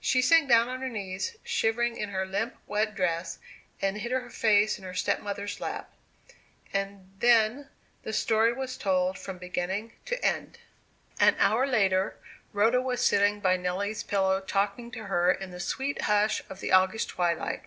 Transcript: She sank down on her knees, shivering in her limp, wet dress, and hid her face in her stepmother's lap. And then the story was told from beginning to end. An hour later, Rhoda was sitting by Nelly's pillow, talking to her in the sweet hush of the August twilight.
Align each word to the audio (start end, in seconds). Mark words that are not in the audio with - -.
She 0.00 0.20
sank 0.20 0.50
down 0.50 0.68
on 0.68 0.82
her 0.82 0.88
knees, 0.90 1.36
shivering 1.44 1.96
in 1.96 2.10
her 2.10 2.26
limp, 2.26 2.56
wet 2.66 2.94
dress, 2.94 3.38
and 3.80 3.96
hid 3.96 4.12
her 4.12 4.28
face 4.28 4.76
in 4.76 4.84
her 4.84 4.92
stepmother's 4.92 5.60
lap. 5.62 5.90
And 6.74 7.10
then 7.20 7.70
the 8.02 8.12
story 8.12 8.52
was 8.52 8.76
told 8.76 9.16
from 9.18 9.38
beginning 9.38 9.94
to 10.04 10.22
end. 10.22 10.58
An 11.18 11.36
hour 11.38 11.66
later, 11.66 12.16
Rhoda 12.52 12.82
was 12.82 13.02
sitting 13.02 13.40
by 13.40 13.56
Nelly's 13.56 14.02
pillow, 14.02 14.42
talking 14.42 14.90
to 14.90 15.04
her 15.04 15.32
in 15.32 15.52
the 15.52 15.58
sweet 15.58 16.02
hush 16.02 16.42
of 16.50 16.60
the 16.60 16.70
August 16.70 17.08
twilight. 17.08 17.62